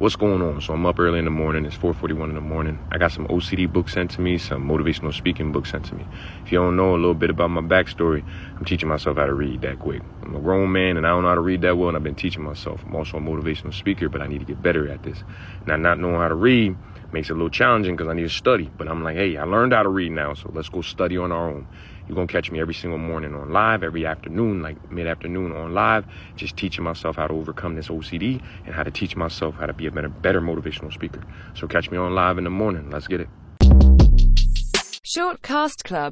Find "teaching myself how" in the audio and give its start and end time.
8.64-9.26, 26.56-27.28